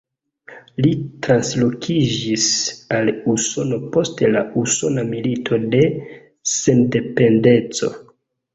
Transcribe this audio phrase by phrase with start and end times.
[0.85, 0.93] Li
[1.27, 2.47] translokiĝis
[2.97, 5.85] al Usono post la Usona Milito de
[6.57, 7.95] Sendependeco.